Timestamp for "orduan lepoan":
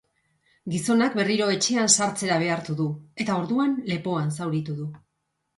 3.43-4.37